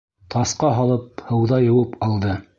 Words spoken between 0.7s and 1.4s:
һалып